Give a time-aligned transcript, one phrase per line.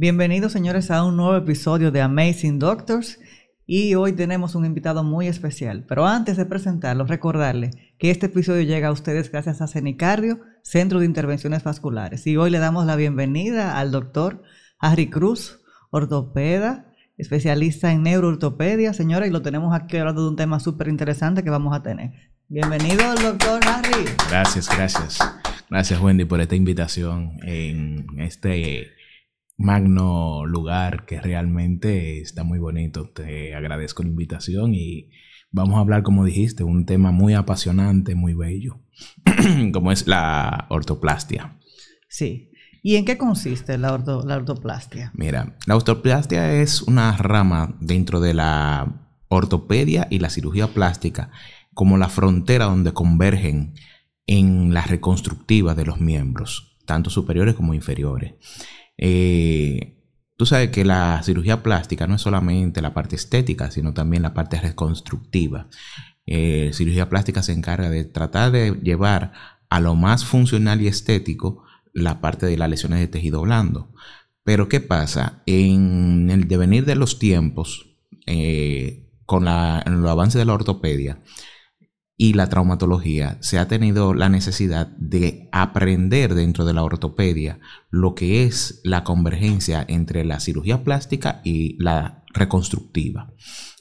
[0.00, 3.20] Bienvenidos señores a un nuevo episodio de Amazing Doctors
[3.66, 5.84] y hoy tenemos un invitado muy especial.
[5.86, 11.00] Pero antes de presentarlo, recordarle que este episodio llega a ustedes gracias a Cenicardio, Centro
[11.00, 12.26] de Intervenciones Vasculares.
[12.26, 14.42] Y hoy le damos la bienvenida al doctor
[14.78, 15.60] Harry Cruz,
[15.90, 21.44] ortopeda, especialista en neuroortopedia, señora, y lo tenemos aquí hablando de un tema súper interesante
[21.44, 22.12] que vamos a tener.
[22.48, 24.06] Bienvenido, doctor Harry.
[24.30, 25.18] Gracias, gracias.
[25.68, 28.98] Gracias, Wendy, por esta invitación en este
[29.60, 33.10] magno lugar que realmente está muy bonito.
[33.10, 35.10] Te agradezco la invitación y
[35.50, 38.80] vamos a hablar, como dijiste, un tema muy apasionante, muy bello,
[39.72, 41.58] como es la ortoplastia.
[42.08, 42.52] Sí.
[42.82, 45.12] ¿Y en qué consiste la, la ortoplastia?
[45.14, 51.30] Mira, la ortoplastia es una rama dentro de la ortopedia y la cirugía plástica,
[51.74, 53.74] como la frontera donde convergen
[54.26, 58.36] en la reconstructiva de los miembros, tanto superiores como inferiores.
[59.02, 59.96] Eh,
[60.36, 64.34] tú sabes que la cirugía plástica no es solamente la parte estética, sino también la
[64.34, 65.68] parte reconstructiva.
[66.26, 69.32] Eh, cirugía plástica se encarga de tratar de llevar
[69.70, 73.92] a lo más funcional y estético la parte de las lesiones de tejido blando.
[74.44, 75.42] Pero ¿qué pasa?
[75.46, 81.22] En el devenir de los tiempos, eh, con la, el avance de la ortopedia,
[82.22, 88.14] y la traumatología, se ha tenido la necesidad de aprender dentro de la ortopedia lo
[88.14, 93.32] que es la convergencia entre la cirugía plástica y la reconstructiva.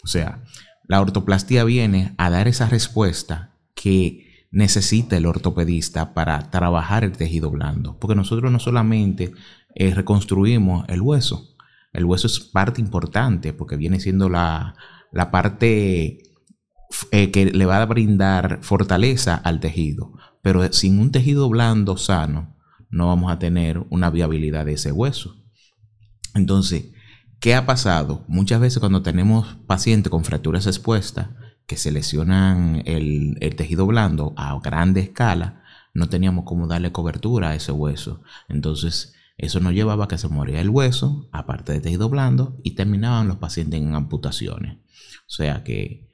[0.06, 0.46] O sea,
[0.88, 7.52] la ortoplastía viene a dar esa respuesta que necesita el ortopedista para trabajar el tejido
[7.52, 9.34] blando, porque nosotros no solamente
[9.76, 11.58] eh, reconstruimos el hueso,
[11.92, 14.76] el hueso es parte importante porque viene siendo la,
[15.12, 16.29] la parte
[17.12, 20.14] eh, que le va a brindar fortaleza al tejido.
[20.42, 22.56] Pero sin un tejido blando sano,
[22.90, 25.36] no vamos a tener una viabilidad de ese hueso.
[26.34, 26.92] Entonces,
[27.40, 28.26] ¿qué ha pasado?
[28.28, 31.30] Muchas veces cuando tenemos pacientes con fracturas expuestas
[31.68, 35.64] que se lesionan el, el tejido blando a grande escala,
[35.94, 38.24] no teníamos cómo darle cobertura a ese hueso.
[38.48, 42.72] Entonces, eso nos llevaba a que se moría el hueso, aparte de tejido blando, y
[42.72, 44.78] terminaban los pacientes en amputaciones.
[45.28, 46.09] O sea que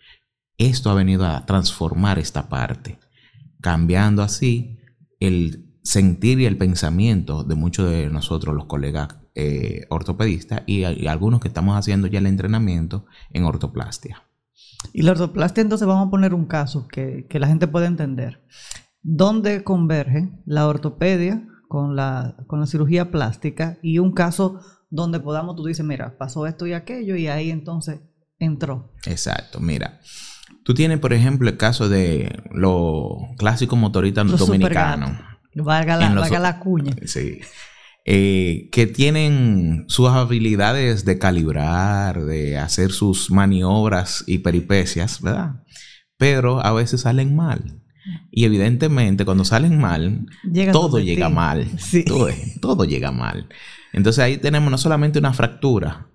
[0.58, 3.00] esto ha venido a transformar esta parte,
[3.62, 4.80] cambiando así
[5.20, 11.40] el sentir y el pensamiento de muchos de nosotros, los colegas eh, ortopedistas, y, algunos
[11.40, 14.24] que estamos haciendo ya el entrenamiento en ortoplastia.
[14.94, 18.46] Y la ortoplastia, entonces vamos a poner un caso que, la gente puede entender.
[19.02, 23.78] ¿Dónde converge la ortopedia con la, con la cirugía plástica?
[23.84, 28.00] Y un caso donde podamos, tú dices, mira, pasó esto y aquello, y ahí entonces
[28.40, 28.94] entró.
[29.06, 30.00] Exacto, mira.
[30.64, 35.12] Tú tienes, por ejemplo, el caso de los clásicos motoristas dominicanos.
[35.54, 36.96] Valga la, la cuña.
[37.06, 37.40] Sí.
[38.08, 45.64] Eh, que tienen sus habilidades de calibrar, de hacer sus maniobras y peripecias, ¿verdad?
[46.18, 47.82] Pero a veces salen mal.
[48.30, 50.28] Y evidentemente cuando salen mal,
[50.72, 51.68] todo llega mal.
[51.80, 52.06] Sí.
[52.06, 52.30] Todo,
[52.62, 53.50] todo llega mal.
[53.92, 56.08] Entonces ahí tenemos no solamente una fractura,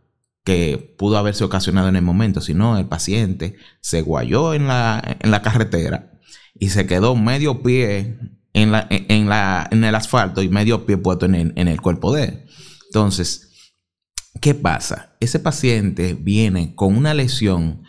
[0.44, 5.30] que pudo haberse ocasionado en el momento, sino el paciente se guayó en la, en
[5.30, 6.12] la carretera
[6.54, 8.18] y se quedó medio pie
[8.52, 11.80] en, la, en, la, en el asfalto y medio pie puesto en el, en el
[11.80, 12.44] cuerpo de él.
[12.86, 13.72] Entonces,
[14.40, 15.16] ¿qué pasa?
[15.20, 17.82] Ese paciente viene con una lesión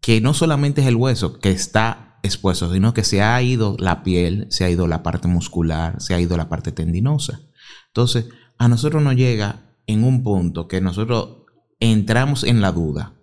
[0.00, 4.02] que no solamente es el hueso que está expuesto, sino que se ha ido la
[4.02, 7.40] piel, se ha ido la parte muscular, se ha ido la parte tendinosa.
[7.88, 8.26] Entonces,
[8.58, 11.45] a nosotros nos llega en un punto que nosotros
[11.80, 13.14] entramos en la duda.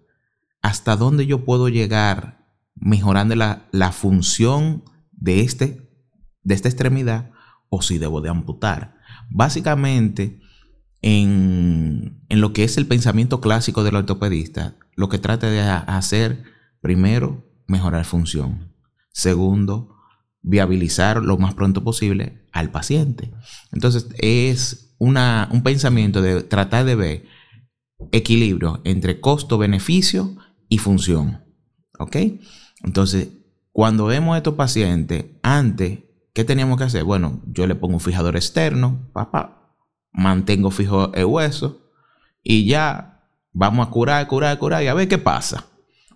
[0.62, 5.90] ¿Hasta dónde yo puedo llegar mejorando la, función de, este,
[6.44, 7.32] de esta extremidad
[7.70, 8.98] o si debo de amputar?
[9.30, 10.40] Básicamente,
[11.02, 16.44] en, en, lo que es el pensamiento clásico del ortopedista, lo que trata de hacer,
[16.82, 18.74] primero, mejorar función.
[19.12, 19.96] Segundo,
[20.42, 23.32] viabilizar lo más pronto posible al paciente.
[23.72, 27.26] Entonces, es una, un pensamiento de tratar de ver
[28.12, 30.36] equilibrio entre costo-beneficio
[30.70, 31.44] y función.
[32.00, 32.18] ¿Ok?
[32.84, 33.30] Entonces,
[33.72, 36.00] cuando vemos a estos pacientes, antes,
[36.34, 37.04] ¿qué teníamos que hacer?
[37.04, 39.76] Bueno, yo le pongo un fijador externo, papá,
[40.12, 41.82] mantengo fijo el hueso
[42.44, 45.66] y ya vamos a curar, curar, curar y a ver qué pasa.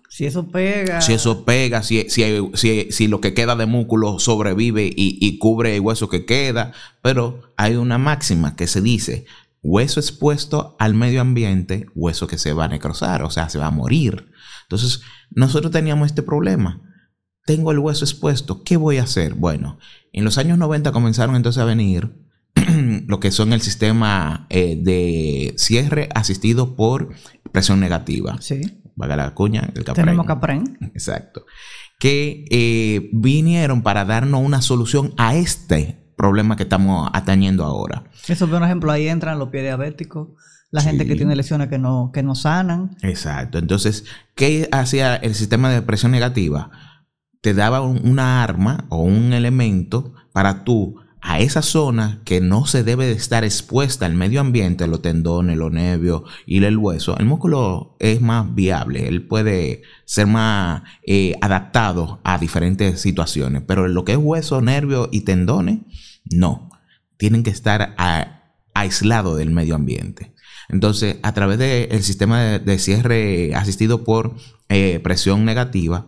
[0.08, 1.00] Si eso pega.
[1.00, 2.24] Si eso pega, si, si,
[2.54, 6.72] si, si lo que queda de músculo sobrevive y, y, cubre el hueso que queda.
[7.02, 9.26] Pero hay una máxima que se dice,
[9.62, 13.66] hueso expuesto al medio ambiente, hueso que se va a necrosar, o sea, se va
[13.66, 14.30] a morir.
[14.62, 16.82] Entonces, nosotros teníamos este problema.
[17.44, 19.34] Tengo el hueso expuesto, ¿qué voy a hacer?
[19.34, 19.78] Bueno,
[20.12, 22.14] en los años 90 comenzaron entonces a venir
[23.06, 27.10] lo que son el sistema eh, de cierre asistido por
[27.52, 28.36] presión negativa.
[28.40, 28.82] Sí.
[28.96, 30.06] Vaga la cuña, el capren.
[30.06, 30.78] Tenemos Capren.
[30.92, 31.46] Exacto.
[32.00, 38.04] Que eh, vinieron para darnos una solución a este problema que estamos atañendo ahora.
[38.28, 40.28] Eso, por ejemplo, ahí entran los pies diabéticos,
[40.70, 42.96] la gente que tiene lesiones que no, que no sanan.
[43.00, 43.56] Exacto.
[43.58, 44.04] Entonces,
[44.34, 46.70] ¿qué hacía el sistema de presión negativa?
[47.40, 52.66] Te daba un- una arma o un elemento para tú a esa zona que no
[52.66, 57.16] se debe de estar expuesta al medio ambiente, los tendones, los nervios y el hueso.
[57.18, 63.88] El músculo es más viable, él puede ser más eh, adaptado a diferentes situaciones, pero
[63.88, 65.78] lo que es hueso, nervio y tendones,
[66.30, 66.70] no.
[67.16, 70.34] Tienen que estar a- aislados del medio ambiente.
[70.68, 74.36] Entonces, a través del sistema de, de cierre asistido por
[74.68, 76.06] eh, presión negativa,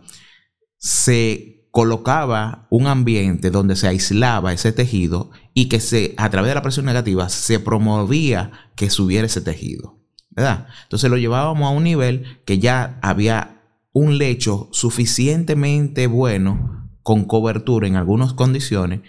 [0.77, 6.55] se colocaba un ambiente donde se aislaba ese tejido y que se, a través de
[6.55, 9.97] la presión negativa se promovía que subiera ese tejido.
[10.29, 10.67] ¿Verdad?
[10.83, 13.61] Entonces lo llevábamos a un nivel que ya había
[13.93, 19.01] un lecho suficientemente bueno con cobertura en algunas condiciones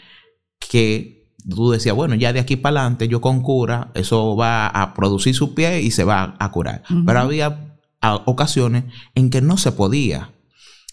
[0.58, 4.94] que tú decías, bueno, ya de aquí para adelante yo con cura, eso va a
[4.94, 6.82] producir su pie y se va a curar.
[7.06, 8.84] Pero había a- ocasiones
[9.14, 10.30] en que no se podía.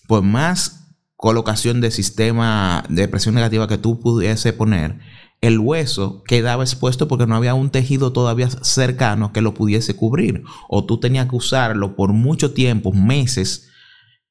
[0.07, 0.78] Por más
[1.19, 4.99] colocación de sistema de presión negativa que tú pudiese poner,
[5.41, 10.43] el hueso quedaba expuesto porque no había un tejido todavía cercano que lo pudiese cubrir.
[10.69, 13.67] O tú tenías que usarlo por mucho tiempo, meses.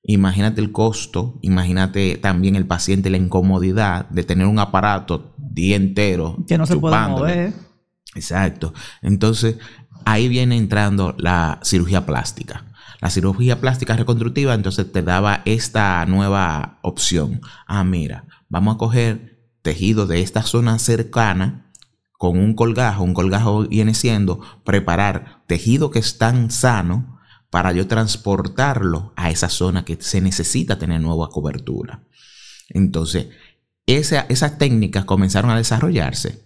[0.02, 6.38] Imagínate el costo, imagínate también el paciente, la incomodidad de tener un aparato día entero.
[6.48, 7.34] Que no se puede chupándole.
[7.34, 7.52] mover.
[8.14, 8.72] Exacto.
[9.02, 9.56] Entonces,
[10.06, 12.64] ahí viene entrando la cirugía plástica.
[13.00, 17.40] La cirugía plástica reconstructiva entonces te daba esta nueva opción.
[17.66, 21.72] Ah, mira, vamos a coger tejido de esta zona cercana
[22.12, 23.04] con un colgajo.
[23.04, 29.48] Un colgajo viene siendo preparar tejido que es tan sano para yo transportarlo a esa
[29.48, 32.04] zona que se necesita tener nueva cobertura.
[32.68, 33.28] Entonces,
[33.86, 36.44] esa- esas técnicas comenzaron a desarrollarse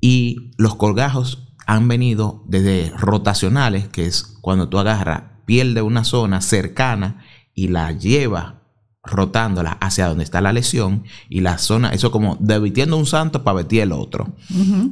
[0.00, 6.04] y los colgajos han venido desde rotacionales, que es cuando tú agarras piel de una
[6.04, 7.24] zona cercana
[7.54, 8.54] y la llevas
[9.02, 13.56] rotándola hacia donde está la lesión y la zona, eso como desvistiendo un santo para
[13.56, 14.34] vestir el otro.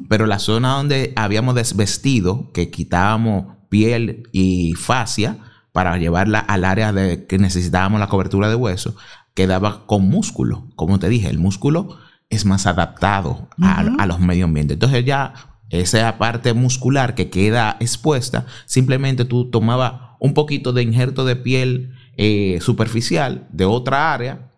[0.09, 5.39] Pero la zona donde habíamos desvestido, que quitábamos piel y fascia
[5.73, 8.97] para llevarla al área de que necesitábamos la cobertura de hueso,
[9.35, 10.67] quedaba con músculo.
[10.75, 11.99] Como te dije, el músculo
[12.31, 14.75] es más adaptado a, a los medio ambientes.
[14.77, 15.35] Entonces ya
[15.71, 21.93] esa parte muscular que queda expuesta, simplemente tú tomabas un poquito de injerto de piel
[22.17, 24.51] eh, superficial de otra área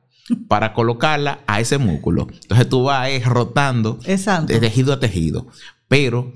[0.48, 2.28] para colocarla a ese músculo.
[2.42, 4.52] Entonces tú vas eh, rotando Exacto.
[4.52, 5.48] de tejido a tejido,
[5.88, 6.32] pero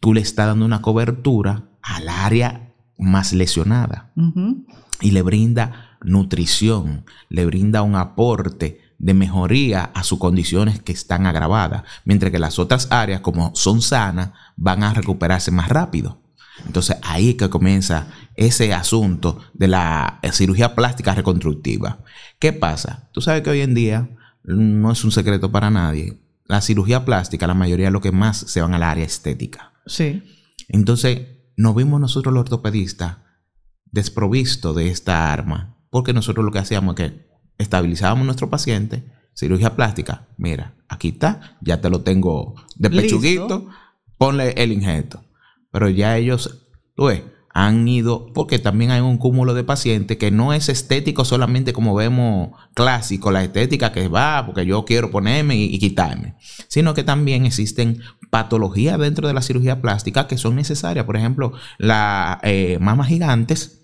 [0.00, 4.12] tú le estás dando una cobertura al área más lesionada
[5.00, 11.26] y le brinda nutrición, le brinda un aporte de mejoría a sus condiciones que están
[11.26, 16.22] agravadas, mientras que las otras áreas, como son sanas, van a recuperarse más rápido.
[16.64, 21.98] Entonces ahí es que comienza ese asunto de la eh, cirugía plástica reconstructiva.
[22.38, 23.10] ¿Qué pasa?
[23.12, 24.08] Tú sabes que hoy en día
[24.44, 26.22] no es un secreto para nadie.
[26.46, 29.72] La cirugía plástica, la mayoría de lo que más se van al área estética.
[29.86, 30.22] Sí.
[30.68, 33.18] Entonces, nos vimos nosotros los ortopedistas
[33.90, 37.26] desprovisto de esta arma, porque nosotros lo que hacíamos es que
[37.58, 43.02] estabilizábamos nuestro paciente, cirugía plástica, mira, aquí está, ya te lo tengo de Listo.
[43.02, 43.68] pechuguito,
[44.18, 45.24] ponle el injerto.
[45.70, 50.30] Pero ya ellos, tú ves, han ido, porque también hay un cúmulo de pacientes que
[50.30, 55.56] no es estético solamente como vemos clásico, la estética que va porque yo quiero ponerme
[55.56, 56.34] y, y quitarme,
[56.68, 61.06] sino que también existen patologías dentro de la cirugía plástica que son necesarias.
[61.06, 62.38] Por ejemplo, las
[62.78, 63.82] mamas gigantes,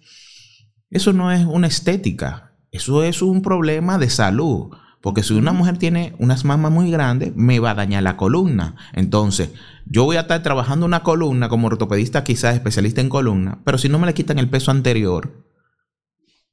[0.91, 4.71] eso no es una estética, eso es un problema de salud.
[5.01, 8.77] Porque si una mujer tiene unas mamas muy grandes, me va a dañar la columna.
[8.93, 9.51] Entonces,
[9.85, 13.89] yo voy a estar trabajando una columna como ortopedista, quizás especialista en columna, pero si
[13.89, 15.45] no me le quitan el peso anterior,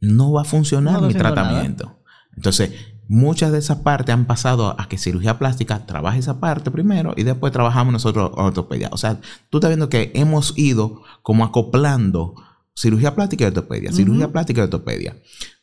[0.02, 1.34] no va a funcionar No mi nada.
[1.34, 2.00] tratamiento.
[2.36, 2.72] Entonces,
[3.08, 7.24] muchas de esas partes han pasado a que cirugía plástica trabaje esa parte primero y
[7.24, 8.90] después trabajamos nosotros ortopedia.
[8.92, 9.20] O sea,
[9.52, 12.34] tú estás viendo que hemos ido como acoplando
[12.74, 15.18] cirugía plástica y ortopedia, cirugía plástica y ortopedia.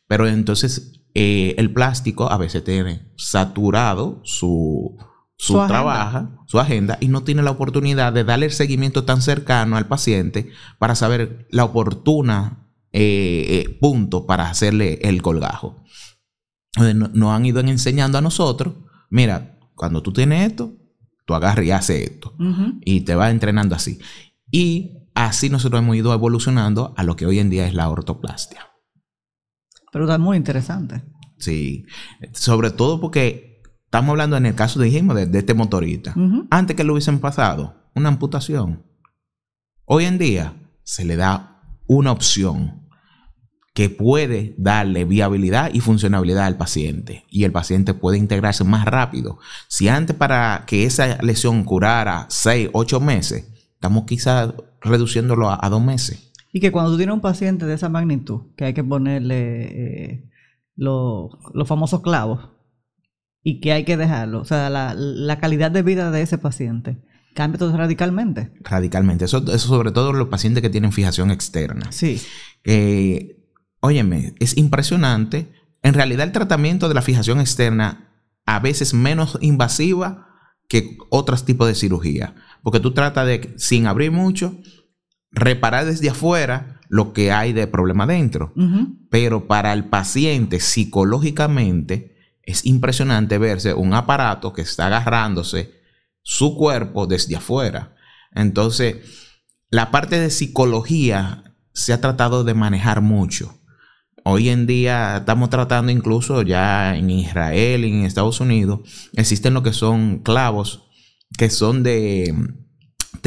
[0.08, 4.96] Pero entonces eh, el plástico a veces tiene saturado su,
[5.36, 5.68] su, Su agenda.
[5.68, 9.86] trabajo, su agenda, y no tiene la oportunidad de darle el seguimiento tan cercano al
[9.86, 15.82] paciente para saber la oportuna eh, eh, punto para hacerle el colgajo.
[16.74, 18.74] Entonces, no- Nos han ido enseñando a nosotros,
[19.10, 20.72] mira, cuando tú tienes esto,
[21.26, 22.34] tú agarras y haces esto.
[22.84, 23.98] Y te vas entrenando así.
[24.50, 28.66] Y así nosotros hemos ido evolucionando a lo que hoy en día es la ortoplastia.
[29.96, 31.02] Pero es muy interesante.
[31.38, 31.86] Sí,
[32.34, 36.14] sobre todo porque estamos hablando en el caso, dijimos, de, de este motorista.
[36.50, 38.84] Antes que lo hubiesen pasado, una amputación.
[39.86, 42.86] Hoy en día se le da una opción
[43.72, 49.38] que puede darle viabilidad y funcionabilidad al paciente y el paciente puede integrarse más rápido.
[49.66, 55.82] Si antes para que esa lesión curara 6, 8 meses, estamos quizás reduciéndolo a, dos
[55.82, 56.32] meses.
[56.56, 60.30] Y que cuando tú tienes un paciente de esa magnitud, que hay que ponerle eh,
[60.74, 61.36] los
[61.66, 62.48] famosos clavos
[63.42, 66.96] y que hay que dejarlo, o sea, la, calidad de vida de ese paciente
[67.34, 68.54] cambia todo radicalmente.
[68.60, 69.26] Radicalmente.
[69.26, 71.92] Eso, eso sobre todo los pacientes que tienen fijación externa.
[71.92, 72.22] Sí.
[72.64, 73.36] Eh,
[73.80, 75.52] óyeme, es impresionante.
[75.82, 78.14] En realidad el tratamiento de la fijación externa
[78.46, 80.26] a veces menos invasiva
[80.68, 82.34] que otros tipos de cirugía.
[82.62, 84.56] Porque tú tratas de, sin abrir mucho,
[85.36, 88.52] reparar desde afuera lo que hay de problema dentro.
[89.08, 95.80] Pero para el paciente psicológicamente es impresionante verse un aparato que está agarrándose
[96.22, 97.94] su cuerpo desde afuera.
[98.32, 98.96] Entonces,
[99.70, 103.56] la parte de psicología se ha tratado de manejar mucho
[104.28, 108.80] hoy en día estamos tratando incluso ya en Israel y en Estados Unidos,
[109.12, 110.82] existen lo que son clavos
[111.38, 112.34] que son de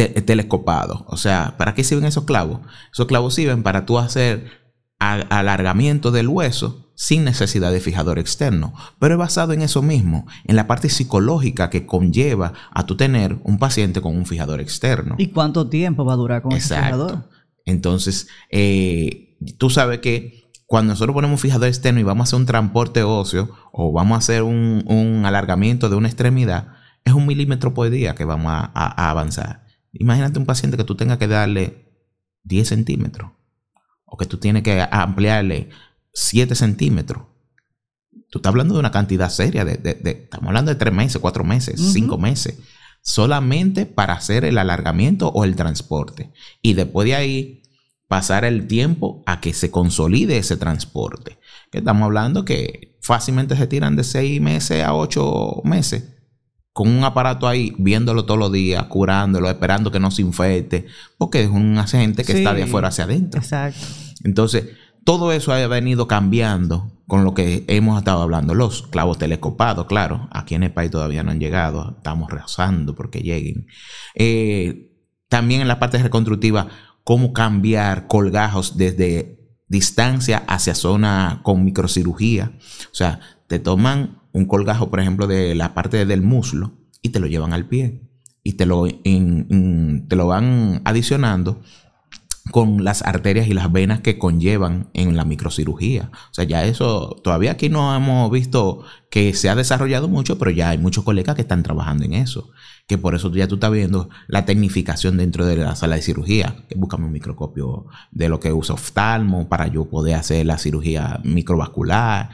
[0.07, 1.03] telescopados.
[1.07, 2.61] O sea, ¿para qué sirven esos clavos?
[2.91, 4.45] Esos clavos sirven para tú hacer
[4.99, 10.57] alargamiento del hueso sin necesidad de fijador externo, pero es basado en eso mismo, en
[10.57, 15.15] la parte psicológica que conlleva a tú tener un paciente con un fijador externo.
[15.17, 17.29] ¿Y cuánto tiempo va a durar con ese fijador?
[17.65, 22.39] Entonces, eh, tú sabes que cuando nosotros ponemos un fijador externo y vamos a hacer
[22.39, 26.73] un transporte óseo o vamos a hacer un, alargamiento de una extremidad,
[27.05, 29.65] es un milímetro por día que vamos a, avanzar.
[29.93, 31.89] Imagínate un paciente que tú tengas que darle
[32.43, 33.31] 10 centímetros
[34.05, 35.69] o que tú tienes que ampliarle
[36.13, 37.23] 7 centímetros.
[38.29, 41.81] Tú estás hablando de una cantidad seria, de, estamos hablando de 3 meses, 4 meses,
[41.93, 42.59] 5 meses,
[43.01, 46.31] solamente para hacer el alargamiento o el transporte.
[46.61, 47.63] Y después de ahí
[48.07, 51.39] pasar el tiempo a que se consolide ese transporte.
[51.71, 56.18] estamos hablando que fácilmente se tiran de seis meses a ocho meses
[56.73, 60.85] con un aparato ahí, viéndolo todos los días, curándolo, esperando que no se infecte,
[61.17, 63.39] porque es un agente que está de afuera hacia adentro.
[63.39, 63.85] Exacto.
[64.23, 64.65] Entonces,
[65.03, 68.53] todo eso ha venido cambiando con lo que hemos estado hablando.
[68.53, 73.21] Los clavos telescopados, claro, aquí en el país todavía no han llegado, estamos rezando porque
[73.21, 73.65] lleguen.
[74.13, 74.93] Eh,
[75.27, 76.67] también en la parte reconstructiva,
[77.03, 82.51] cómo cambiar colgajos desde distancia hacia zona con microcirugía.
[82.91, 87.19] O sea, te toman un colgajo, por ejemplo, de la parte del muslo y te
[87.19, 88.01] lo llevan al pie
[88.43, 91.61] y te lo, te lo van adicionando
[92.51, 96.11] con las arterias y las venas que conllevan en la microcirugía.
[96.31, 100.51] O sea, ya eso, todavía aquí no hemos visto que se ha desarrollado mucho, pero
[100.51, 102.49] ya hay muchos colegas que están trabajando en eso.
[102.87, 106.65] Que por eso ya tú estás viendo la tecnificación dentro de la sala de cirugía.
[106.67, 111.19] Que búscame un microscopio de lo que usa oftalmo para yo poder hacer la cirugía
[111.23, 112.31] microvascular.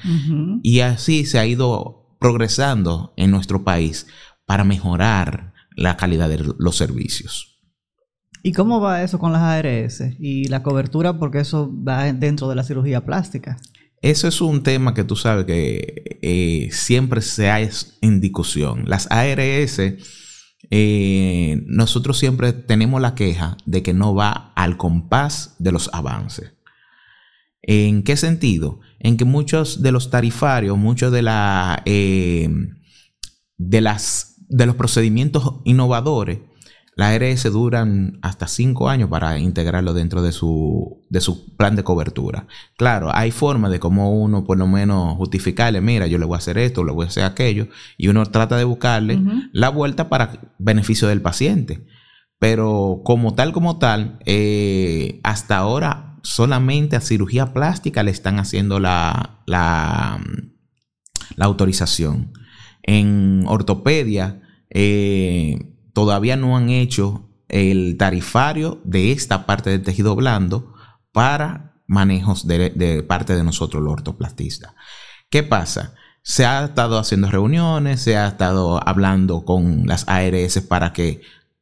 [0.63, 4.07] Y así se ha ido progresando en nuestro país
[4.45, 7.54] para mejorar la calidad de los servicios.
[8.45, 11.17] ¿Y cómo va eso con las ARS y la cobertura?
[11.17, 13.57] Porque eso va dentro de la cirugía plástica.
[14.03, 18.83] Eso es un tema que tú sabes que eh, siempre se ha en discusión.
[18.85, 19.81] Las ARS,
[20.69, 26.53] eh, nosotros siempre tenemos la queja de que no va al compás de los avances.
[27.63, 28.79] ¿En qué sentido?
[28.99, 31.23] En que muchos de los tarifarios, muchos de,
[31.85, 32.49] eh,
[33.57, 36.37] las, de los procedimientos innovadores,
[36.95, 41.83] las ARS duran hasta cinco años para integrarlo dentro de su, de su plan de
[41.83, 42.47] cobertura.
[42.77, 46.37] Claro, hay formas de cómo uno por lo menos justificarle, mira, yo le voy a
[46.37, 49.19] hacer esto, le voy a hacer aquello, y uno trata de buscarle
[49.51, 51.85] la vuelta para beneficio del paciente.
[52.39, 58.79] Pero como tal, como tal, eh, hasta ahora solamente a cirugía plástica le están haciendo
[58.79, 60.19] la, la,
[61.35, 62.33] la autorización.
[62.83, 70.73] En ortopedia, eh, todavía no han hecho el tarifario de esta parte del tejido blando
[71.13, 74.73] para manejos de, parte de nosotros los ortoplastistas.
[75.29, 75.95] ¿Qué pasa?
[76.21, 81.21] Se ha estado haciendo reuniones, se ha estado hablando con las ARS para que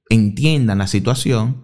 [0.09, 1.63] entiendan la situación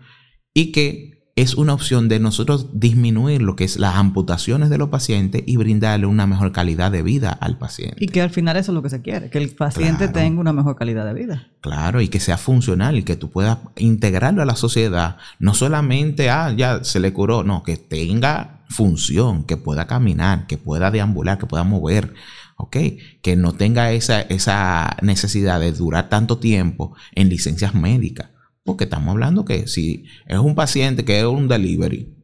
[0.53, 4.89] y que es una opción de nosotros disminuir lo que es las amputaciones de los
[4.89, 7.95] pacientes y brindarle una mejor calidad de vida al paciente.
[8.03, 10.51] Y que al final eso es lo que se quiere, que el paciente tenga una
[10.51, 11.47] mejor calidad de vida.
[11.61, 15.15] Claro, y que sea funcional y que tú puedas integrarlo a la sociedad.
[15.39, 20.57] No solamente, ah, ya se le curó, no, que tenga función, que pueda caminar, que
[20.57, 22.13] pueda deambular, que pueda mover.
[22.57, 22.75] ¿ok?
[23.21, 28.31] Que no tenga esa, esa necesidad de durar tanto tiempo en licencias médicas.
[28.69, 32.15] Porque estamos hablando que si es un paciente que es un delivery,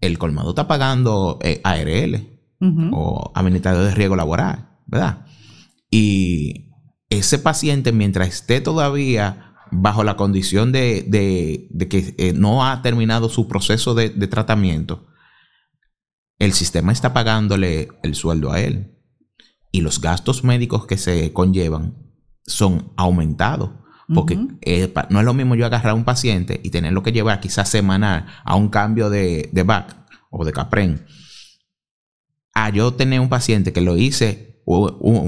[0.00, 2.32] el colmado está pagando eh, ARL
[2.92, 5.24] o administrador de riesgo laboral, ¿verdad?
[5.88, 6.72] Y
[7.10, 11.06] ese paciente, mientras esté todavía bajo la condición de,
[11.88, 15.06] que eh, no ha terminado su proceso de, de tratamiento,
[16.40, 18.98] el sistema está pagándole el sueldo a él
[19.70, 21.94] y los gastos médicos que se conllevan
[22.44, 23.85] son aumentados.
[24.14, 27.68] Porque no es lo mismo yo agarrar a un paciente y tenerlo que llevar quizás
[27.68, 29.96] semanal a un cambio de, de BAC
[30.30, 31.04] o de CAPREN.
[32.54, 34.62] A yo tener un paciente que lo hice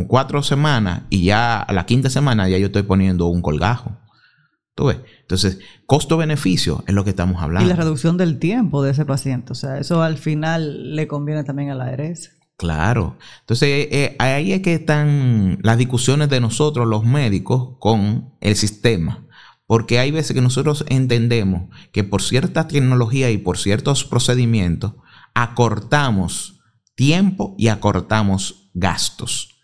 [0.07, 3.97] cuatro semanas y ya a la quinta semana ya yo estoy poniendo un colgajo.
[4.75, 4.99] ¿Tú ves?
[5.23, 7.67] Entonces, costo-beneficio es lo que estamos hablando.
[7.67, 9.53] Y la reducción del tiempo de ese paciente.
[9.53, 12.38] O sea, eso al final le conviene también a la ARS.
[12.59, 13.17] Claro.
[13.41, 18.57] Entonces, eh, eh, ahí es que están las discusiones de nosotros, los médicos, con el
[18.57, 19.25] sistema.
[19.65, 24.95] Porque hay veces que nosotros entendemos que por cierta tecnología y por ciertos procedimientos,
[25.35, 26.61] acortamos
[26.97, 29.61] tiempo y acortamos gastos.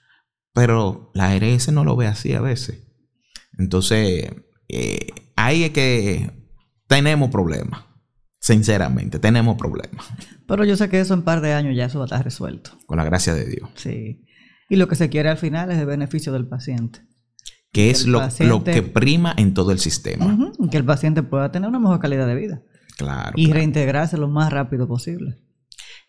[0.52, 2.86] Pero la ARS no lo ve así a veces.
[3.58, 4.30] Entonces,
[4.68, 6.30] eh, ahí es que
[6.86, 7.82] tenemos problemas.
[8.44, 10.04] Sinceramente, tenemos problemas.
[10.46, 12.22] Pero yo sé que eso en un par de años ya eso va a estar
[12.22, 12.72] resuelto.
[12.84, 13.70] Con la gracia de Dios.
[13.76, 14.26] Sí.
[14.68, 17.00] Y lo que se quiere al final es el beneficio del paciente.
[17.72, 18.20] Que es lo,
[18.62, 20.36] que prima en todo el sistema.
[20.70, 22.62] que el paciente pueda tener una mejor calidad de vida.
[22.98, 23.32] Claro.
[23.34, 25.38] Y reintegrarse lo más rápido posible.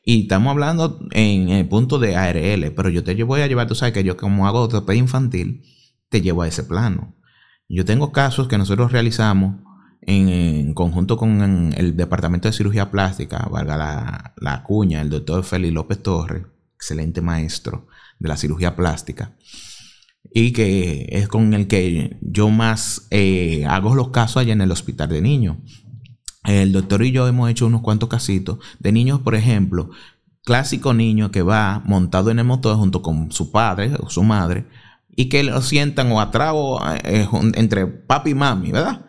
[0.04, 3.76] Y estamos hablando en el punto de ARL, pero yo te voy a llevar, tú
[3.76, 5.64] sabes que yo como hago ortopedia infantil,
[6.10, 7.16] te llevo a ese plano.
[7.70, 9.62] Yo tengo casos que nosotros realizamos
[10.06, 15.74] en, conjunto con el Departamento de Cirugía Plástica, valga la, la cuña, el doctor Félix
[15.74, 16.44] López Torres,
[16.76, 17.88] excelente maestro
[18.20, 19.36] de la cirugía plástica,
[20.34, 24.72] y que es con el que yo más eh, hago los casos allá en el
[24.72, 25.58] hospital de niños.
[26.44, 29.90] El doctor y yo hemos hecho unos cuantos casitos de niños, por ejemplo,
[30.44, 34.68] clásico niño que va montado en el motor junto con su padre o su madre
[35.16, 36.54] y que lo sientan o atrás
[37.04, 39.06] eh, entre papi y mami, ¿verdad?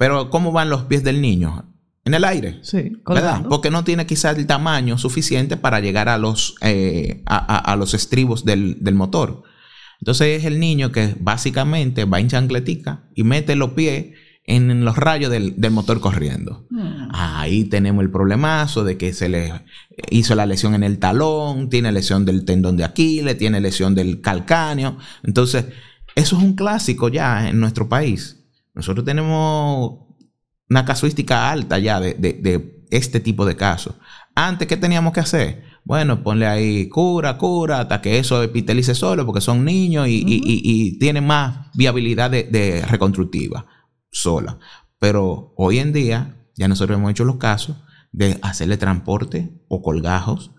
[0.00, 1.74] Pero ¿cómo van los pies del niño?
[2.06, 2.58] En el aire.
[2.62, 3.44] Sí, ¿verdad?
[3.50, 8.46] Porque no tiene quizás el tamaño suficiente para llegar a los, eh, a, los estribos
[8.46, 9.42] del, motor.
[10.00, 14.14] Entonces es el niño que básicamente va en chancletica y mete los pies
[14.46, 16.66] en los rayos del, motor corriendo.
[16.70, 17.08] Hmm.
[17.12, 19.52] Ahí tenemos el problemazo de que se le
[20.10, 24.22] hizo la lesión en el talón, tiene lesión del tendón de Aquiles, tiene lesión del
[24.22, 24.96] calcáneo.
[25.24, 25.66] Entonces,
[26.14, 28.39] eso es un clásico ya en nuestro país.
[28.80, 29.98] Nosotros tenemos
[30.70, 33.96] una casuística alta ya de, este tipo de casos.
[34.34, 35.64] Antes, ¿qué teníamos que hacer?
[35.84, 41.26] Bueno, ponle ahí cura, cura, hasta que eso epitelice solo, porque son niños y, tienen
[41.26, 43.66] más viabilidad de, reconstructiva
[44.10, 44.58] sola.
[44.98, 47.76] Pero hoy en día, ya nosotros hemos hecho los casos
[48.12, 50.52] de hacerle transporte o colgajos,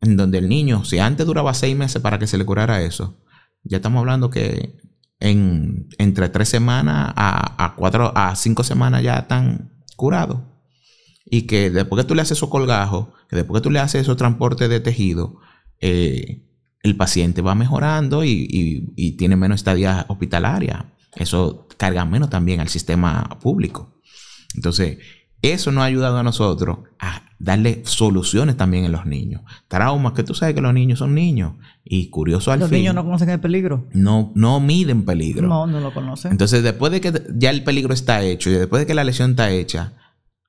[0.00, 3.20] en donde el niño, si antes duraba seis meses para que se le curara eso,
[3.62, 4.76] ya estamos hablando que
[5.20, 10.40] en, entre tres semanas a, cuatro, a cinco semanas ya están curados.
[11.24, 14.02] Y que después que tú le haces esos colgajos, que después que tú le haces
[14.02, 15.36] esos transportes de tejido,
[15.80, 16.44] eh,
[16.82, 20.92] el paciente va mejorando y, tiene menos estadía hospitalaria.
[21.14, 24.00] Eso carga menos también al sistema público.
[24.54, 24.98] Entonces,
[25.42, 29.42] eso nos ha ayudado a nosotros a darle soluciones también en los niños.
[29.68, 31.54] Traumas, que tú sabes que los niños son niños.
[31.84, 32.62] Y curioso al fin.
[32.62, 33.86] Los niños no conocen el peligro.
[33.92, 35.48] No, no miden peligro.
[35.48, 36.32] No, no lo conocen.
[36.32, 39.30] Entonces, después de que ya el peligro está hecho y después de que la lesión
[39.30, 39.94] está hecha,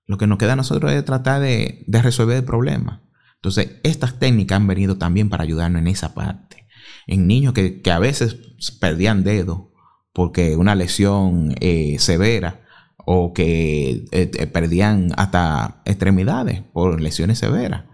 [0.06, 3.04] lo que nos queda a nosotros es tratar de, resolver el problema.
[3.36, 6.68] Entonces, estas técnicas han venido también para ayudarnos en esa parte.
[7.08, 8.38] En niños que, a veces
[8.80, 9.62] perdían dedos
[10.12, 12.62] porque una lesión eh, severa
[13.12, 17.86] o que eh, eh, perdían hasta extremidades por lesiones severas.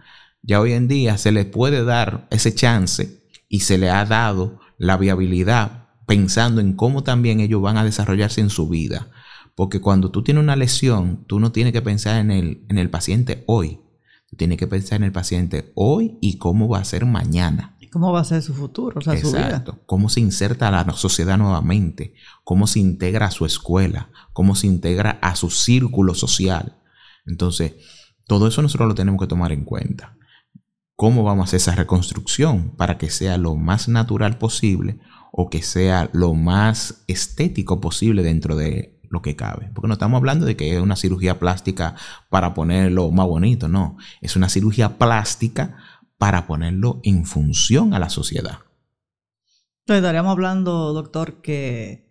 [0.42, 4.60] Ya hoy en día se les puede dar ese chance y se le ha dado
[4.78, 9.08] la viabilidad pensando en cómo también ellos van a desarrollarse en su vida.
[9.56, 12.90] Porque cuando tú tienes una lesión, tú no tienes que pensar en el, en el
[12.90, 13.80] paciente hoy.
[14.30, 17.75] Tú tienes que pensar en el paciente hoy y cómo va a ser mañana.
[17.96, 19.00] ¿Cómo va a ser su futuro?
[19.00, 19.30] O sea, Exacto.
[19.30, 19.86] Su vida.
[19.86, 24.68] Cómo se inserta a la sociedad nuevamente, cómo se integra a su escuela, cómo se
[24.68, 26.76] integra a su círculo social.
[27.26, 27.76] Entonces,
[28.28, 30.18] todo eso nosotros lo tenemos que tomar en cuenta.
[30.98, 35.00] ¿Cómo vamos a hacer esa reconstrucción para que sea lo más natural posible
[35.32, 39.72] o que sea lo más estético posible dentro de lo que cabe?
[39.74, 41.96] Porque no estamos hablando de que es una cirugía plástica
[42.30, 43.96] para ponerlo más bonito, no.
[44.20, 45.78] Es una cirugía plástica
[46.18, 48.60] para ponerlo en función a la sociedad.
[49.82, 52.06] Entonces, estaríamos hablando, doctor, que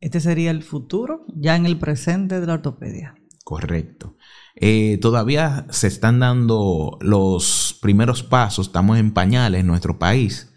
[0.00, 3.14] este sería el futuro, ya en el presente de la ortopedia.
[3.44, 4.16] Correcto.
[4.56, 10.52] Eh, todavía se están dando los primeros pasos, estamos en pañales en nuestro país.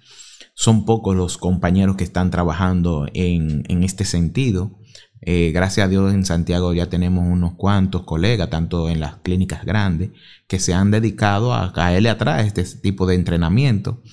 [0.53, 4.79] Son pocos los compañeros que están trabajando en, este sentido.
[5.27, 9.65] Eh, gracias a Dios en Santiago ya tenemos unos cuantos colegas, tanto en las clínicas
[9.65, 10.11] grandes,
[10.47, 14.03] que se han dedicado a caerle atrás este tipo de entrenamiento.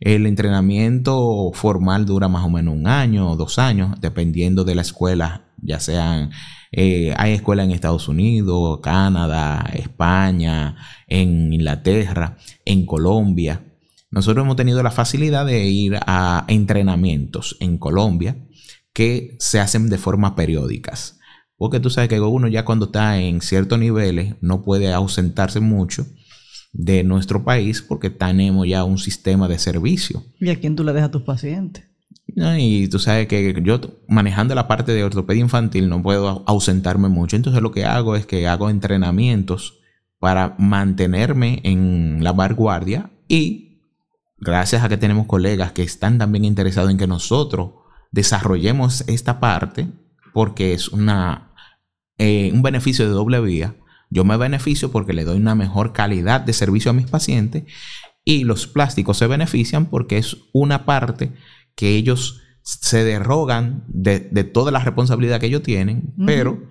[0.00, 4.82] El entrenamiento formal dura más o menos un año o dos años, dependiendo de la
[4.82, 6.30] escuela, ya sean
[6.72, 10.76] eh, hay escuelas en Estados Unidos, Canadá, España,
[11.06, 13.62] en Inglaterra, en Colombia.
[14.10, 18.36] Nosotros hemos tenido la facilidad de ir a entrenamientos en Colombia
[18.96, 21.18] que se hacen de forma periódicas.
[21.58, 26.06] Porque tú sabes que uno ya cuando está en ciertos niveles no puede ausentarse mucho
[26.72, 30.24] de nuestro país porque tenemos ya un sistema de servicio.
[30.40, 31.84] ¿Y a quién tú le dejas a tus pacientes?
[32.26, 33.78] Y tú sabes que yo
[34.08, 37.36] manejando la parte de ortopedia infantil no puedo ausentarme mucho.
[37.36, 39.78] Entonces lo que hago es que hago entrenamientos
[40.18, 43.82] para mantenerme en la vanguardia y
[44.38, 47.84] gracias a que tenemos colegas que están también interesados en que nosotros
[48.16, 49.86] desarrollemos esta parte
[50.32, 51.52] porque es una,
[52.18, 53.76] eh, un beneficio de doble vía.
[54.10, 57.64] Yo me beneficio porque le doy una mejor calidad de servicio a mis pacientes
[58.24, 61.32] y los plásticos se benefician porque es una parte
[61.74, 66.68] que ellos se derrogan de, toda la responsabilidad que ellos tienen, pero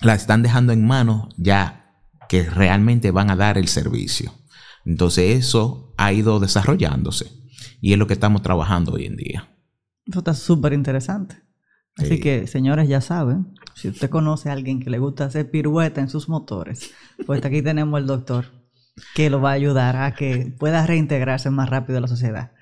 [0.00, 1.94] la están dejando en manos ya
[2.28, 4.32] que realmente van a dar el servicio.
[4.86, 7.30] Entonces eso ha ido desarrollándose
[7.80, 9.52] y es lo que estamos trabajando hoy en día.
[10.06, 11.36] Eso está súper interesante.
[11.96, 16.00] Así que, señores, ya saben, si usted conoce a alguien que le gusta hacer pirueta
[16.00, 16.90] en sus motores,
[17.26, 18.46] pues aquí tenemos el doctor
[19.14, 22.52] que lo va a ayudar a que pueda reintegrarse más rápido a la sociedad.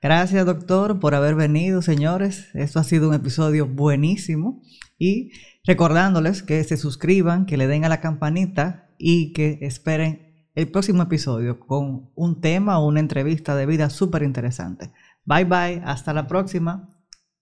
[0.00, 2.48] Gracias, doctor, por haber venido, señores.
[2.54, 4.62] Esto ha sido un episodio buenísimo.
[4.96, 5.32] Y
[5.64, 11.02] recordándoles que se suscriban, que le den a la campanita y que esperen el próximo
[11.02, 14.92] episodio con un tema o una entrevista de vida súper interesante.
[15.28, 16.88] Bye bye, hasta la próxima.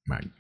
[0.07, 0.36] Bye.